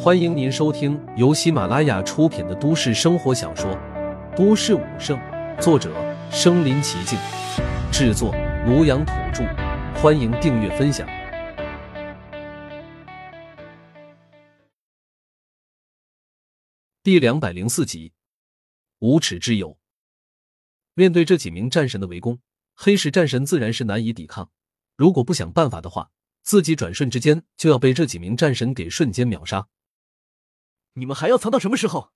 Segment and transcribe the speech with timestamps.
[0.00, 3.70] 欢迎您收听由喜马拉雅出品的都市生活小说
[4.36, 5.18] 《都市武圣》，
[5.60, 5.92] 作者：
[6.30, 7.18] 身临其境，
[7.92, 8.32] 制作：
[8.66, 9.44] 庐阳土著。
[10.00, 11.06] 欢迎订阅分享。
[17.02, 18.12] 第两百零四集，
[19.00, 19.76] 无耻之友。
[20.94, 22.38] 面对这几名战神的围攻，
[22.74, 24.50] 黑石战神自然是难以抵抗。
[24.96, 26.10] 如果不想办法的话，
[26.42, 29.68] 自己转瞬之间就要被这几名战神给瞬间秒杀。
[30.94, 32.12] 你们还要藏到什么时候？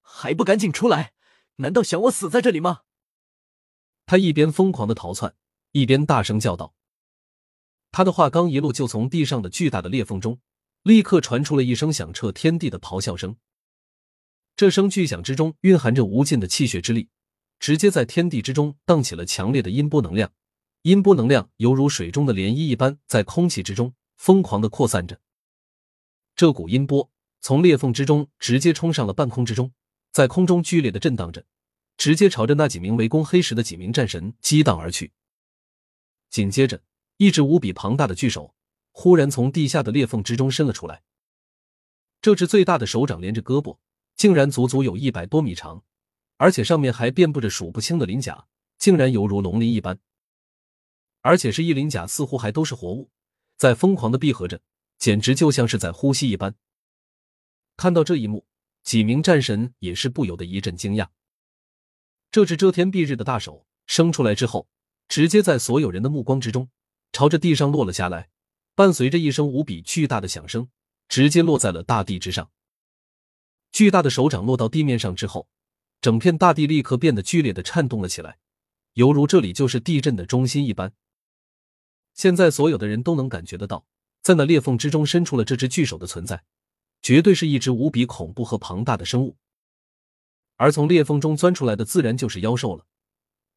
[0.00, 1.12] 还不赶紧出来！
[1.56, 2.80] 难道想我死在这里吗？
[4.06, 5.36] 他一边疯狂的逃窜，
[5.72, 6.74] 一边大声叫道。
[7.92, 10.40] 他的话刚一落，就从地上的巨大的裂缝中，
[10.82, 13.36] 立刻传出了一声响彻天地的咆哮声。
[14.56, 17.08] 这声巨响之中蕴含着无尽的气血之力，
[17.58, 20.32] 直接在天地之中荡起了强烈的音波能量。
[20.82, 25.20] 音波能量犹如水中的涟漪一般，在空气之中疯狂的扩散着。
[26.34, 27.10] 这股音波。
[27.42, 29.72] 从裂缝之中直接冲上了半空之中，
[30.12, 31.46] 在空中剧烈的震荡着，
[31.96, 35.12] 直接朝着那几名围攻黑石的几名战神激荡而去。
[36.28, 36.82] 紧接着，
[37.16, 38.54] 一只无比庞大的巨手
[38.92, 41.02] 忽然从地下的裂缝之中伸了出来。
[42.20, 43.78] 这只最大的手掌连着胳膊，
[44.14, 45.82] 竟然足足有一百多米长，
[46.36, 49.98] 而且上面还遍布着数不清的鳞甲，竟然犹如龙鳞一般，
[51.22, 53.10] 而且是一鳞甲似乎还都是活物，
[53.56, 54.60] 在疯狂的闭合着，
[54.98, 56.54] 简直就像是在呼吸一般。
[57.76, 58.46] 看到这一幕，
[58.82, 61.08] 几名战神也是不由得一阵惊讶。
[62.30, 64.68] 这只遮天蔽日的大手生出来之后，
[65.08, 66.70] 直接在所有人的目光之中，
[67.12, 68.28] 朝着地上落了下来，
[68.74, 70.68] 伴随着一声无比巨大的响声，
[71.08, 72.50] 直接落在了大地之上。
[73.72, 75.48] 巨大的手掌落到地面上之后，
[76.00, 78.38] 整片大地立刻变得剧烈的颤动了起来，
[78.94, 80.92] 犹如这里就是地震的中心一般。
[82.14, 83.86] 现在所有的人都能感觉得到，
[84.22, 86.44] 在那裂缝之中伸出了这只巨手的存在。
[87.02, 89.38] 绝对是一只无比恐怖和庞大的生物，
[90.56, 92.84] 而从裂缝中钻出来的自然就是妖兽了。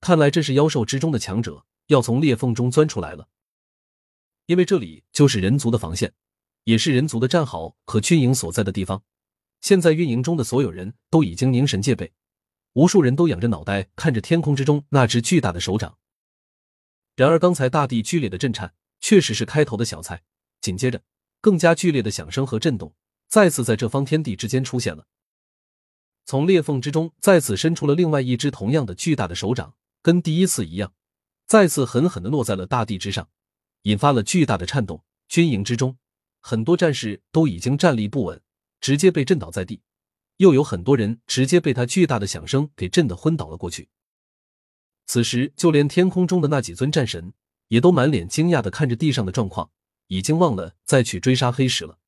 [0.00, 3.26] 看来这是妖兽之中的强者要从裂缝中钻出来了，
[4.46, 6.12] 因为这里就是人族的防线，
[6.62, 9.02] 也是人族的战壕和军营所在的地方。
[9.60, 12.12] 现在运营中的所有人都已经凝神戒备，
[12.74, 15.98] 无数人都仰着脑袋看着天空之中那只巨大的手掌。
[17.16, 20.22] 然而，刚才大地剧烈的震颤确实是开头的小菜，
[20.60, 21.02] 紧接着
[21.40, 22.94] 更加剧烈的响声和震动。
[23.28, 25.06] 再次在这方天地之间出现了，
[26.24, 30.92] 从裂缝之中再次伸出了另外一只同样的巨大的手掌，跟第一次一样，
[31.46, 33.28] 再次狠狠的落在了大地之上，
[33.82, 35.02] 引发了巨大的颤动。
[35.26, 35.96] 军营之中，
[36.40, 38.40] 很多战士都已经站立不稳，
[38.80, 39.82] 直接被震倒在地，
[40.36, 43.88] 又有很多人直接被他巨大的响声给震得昏倒了过去。
[45.06, 47.32] 此时，就连天空中的那几尊战神
[47.68, 49.70] 也都满脸惊讶的看着地上的状况，
[50.08, 51.98] 已经忘了再去追杀黑石了。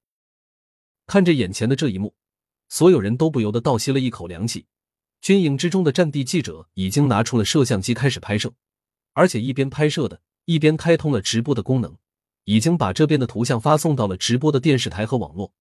[1.06, 2.14] 看着眼前的这一幕，
[2.68, 4.66] 所有人都不由得倒吸了一口凉气。
[5.20, 8.54] 军营之中的战地记者已经拿出了摄像机开始拍摄，
[9.12, 11.96] 而且一边拍摄的一边开通了直播的功能，
[12.44, 15.52] 已经把这边的图像发送到了直播的电视台和网络。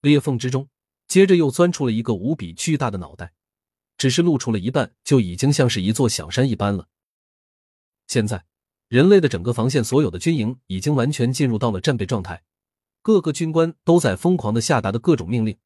[0.00, 0.68] 裂缝之中，
[1.06, 3.32] 接着又钻出了一个无比巨大的脑袋，
[4.00, 6.88] 只是露出了一半，就已经像是一座小山一般了。
[8.06, 8.46] 现在，
[8.88, 12.42] 人类的整个防线，所有的军营已经完全进入到了战备状态。
[13.02, 15.58] 各个军官都在疯狂的下达的各种命令，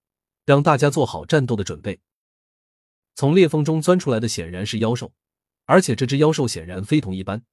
[0.44, 2.00] 让大家做好战斗的准备。
[3.14, 5.12] 从裂缝中钻出来的显然是妖兽，
[5.66, 7.44] 而且这只妖兽显然非同一般。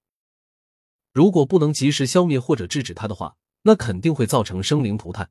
[1.14, 5.30] 如果不能及时消灭或者制止它的话，那肯定会造成生灵涂炭。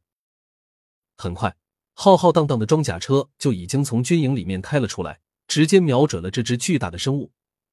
[1.17, 1.57] 很快，
[1.95, 5.19] 浩浩荡荡的装甲车就已经从军营里面开了出来，
[5.51, 7.33] 直接瞄准了这只巨大的生物。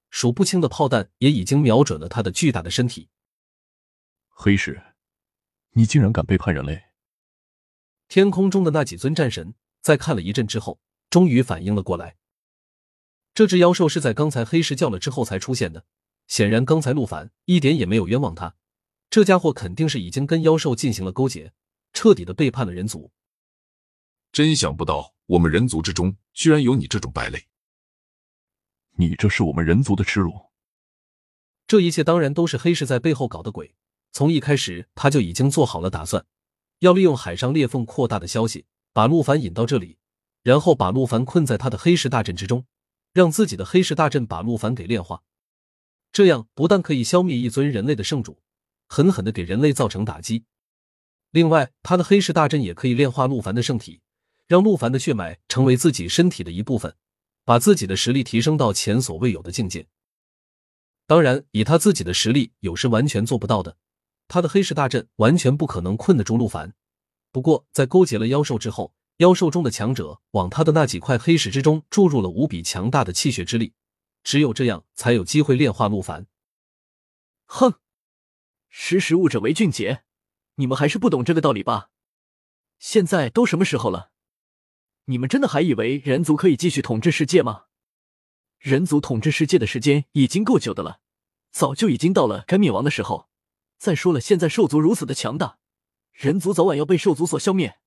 [0.10, 3.10] 数不清的炮弹也已经瞄准了它的巨大的身体。
[4.30, 4.82] 黑石。
[5.74, 6.86] 你竟然敢背叛人类！
[8.08, 10.80] 天空中的那几尊战神在看了一阵之后，
[11.12, 12.16] 终于反应了过来。
[13.36, 15.86] 这只妖兽是在刚才黑石叫了之后才出现的，
[16.26, 18.56] 显然刚才陆凡一点也没有冤枉他。
[19.12, 21.54] 这家伙肯定是已经跟妖兽进行了勾结，
[21.94, 23.12] 彻底的背叛了人族。
[24.32, 27.48] 真想不到，我们人族之中居然有你这种败类！
[29.00, 30.34] 你这是我们人族的耻辱！
[31.68, 33.76] 这一切当然都是黑石在背后搞的鬼。
[34.12, 36.26] 从一开始，他就已经做好了打算，
[36.80, 40.00] 要利用海上裂缝扩大的消息，把陆凡引到这里，
[40.42, 42.66] 然后把陆凡困在他的黑石大阵之中，
[43.14, 45.22] 让自己的黑石大阵把陆凡给炼化。
[46.12, 48.40] 这样不但可以消灭一尊人类的圣主，
[48.88, 50.46] 狠狠的给人类造成打击。
[51.30, 54.02] 另外，他的黑石大阵也可以炼化陆凡的圣体，
[54.48, 56.96] 让陆凡的血脉成为自己身体的一部分，
[57.48, 59.88] 把自己的实力提升到前所未有的境界。
[61.06, 63.78] 当然，以他自己的实力，有时完全做不到的。
[64.28, 66.74] 他的黑石大阵完全不可能困得住陆凡，
[67.32, 73.72] 不过在勾结了妖兽之后，妖兽中的强者往他的那几块黑石之中注入了无比强大的气血之力，
[74.26, 76.28] 只有这样才有机会炼化陆凡。
[77.46, 77.76] 哼，
[78.68, 80.04] 识时务者为俊杰，
[80.56, 81.92] 你们还是不懂这个道理吧？
[82.78, 84.12] 现在都什么时候了？
[85.10, 87.66] 你们真的还以为人族可以继续统治世界吗？
[88.60, 91.00] 人族统治世界的时间已经够久的了，
[91.50, 93.30] 早就已经到了该灭亡的时候。
[93.78, 95.60] 再说了，现在兽族如此的强大，
[96.12, 97.78] 人族早晚要被兽族所消灭。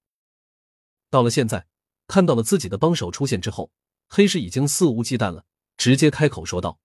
[1.11, 1.67] 到了现在，
[2.07, 3.71] 看到了自己的帮手出现之后，
[4.09, 5.45] 黑石已经肆无忌惮了，
[5.77, 6.81] 直接开口说道：“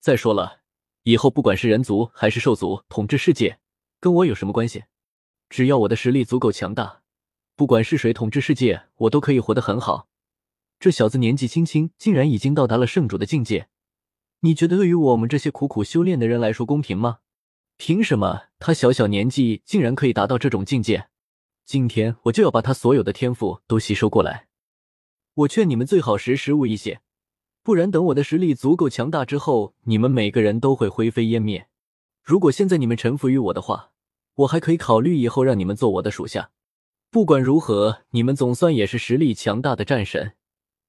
[0.00, 0.62] 再说了，
[1.04, 3.60] 以后不管是人族还是兽族统治世界，
[4.00, 4.86] 跟我有什么关系？
[5.48, 7.01] 只要我的实力足够强大，
[7.54, 10.08] 不管是谁统治世界，我都可以活得很好。
[10.80, 13.68] 这小子年纪轻轻，竟然已经到达了圣主的境界，
[14.40, 17.18] 你觉得对于我们这些苦苦修炼的人来说公平吗？
[17.76, 21.08] 凭什么他小小年纪竟然可以达到这种境界？”
[21.64, 24.48] 今天我就要把他所有的天赋都吸收过来。
[25.34, 27.00] 我劝你们最好识时务一些，
[27.62, 31.68] 不然等我的实力足够强大之后，你们每个人都会灰飞烟灭。
[32.22, 33.92] 如果现在你们臣服于我的话，
[34.34, 36.50] 我还可以考虑以后让你们做我的属下。
[37.12, 40.32] 不管如何，你们总算也是实力强大的战神，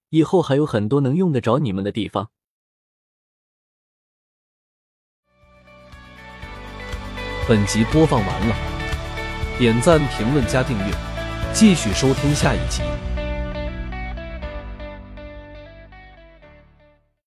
[0.07, 2.29] 以后还有很多能用得着你们的地方。
[7.45, 8.55] 本集播放完了。
[9.59, 10.93] 点赞、评论、加订阅，
[11.53, 12.81] 继续收听下一集。